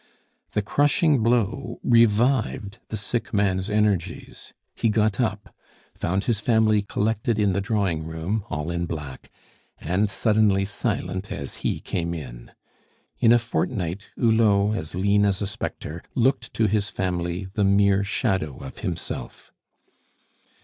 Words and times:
The 0.53 0.63
crushing 0.63 1.21
blow 1.21 1.79
revived 1.83 2.79
the 2.87 2.97
sick 2.97 3.35
man's 3.35 3.69
energies. 3.69 4.51
He 4.73 4.89
got 4.89 5.19
up, 5.21 5.53
found 5.93 6.23
his 6.23 6.39
family 6.39 6.81
collected 6.81 7.37
in 7.37 7.53
the 7.53 7.61
drawing 7.61 8.05
room, 8.07 8.43
all 8.49 8.71
in 8.71 8.87
black, 8.87 9.29
and 9.77 10.09
suddenly 10.09 10.65
silent 10.65 11.31
as 11.31 11.57
he 11.61 11.79
came 11.79 12.15
in. 12.15 12.49
In 13.19 13.31
a 13.31 13.37
fortnight, 13.37 14.07
Hulot, 14.17 14.75
as 14.75 14.95
lean 14.95 15.23
as 15.23 15.39
a 15.39 15.45
spectre, 15.45 16.01
looked 16.15 16.51
to 16.55 16.65
his 16.65 16.89
family 16.89 17.45
the 17.53 17.63
mere 17.63 18.03
shadow 18.03 18.57
of 18.57 18.79
himself. 18.79 19.51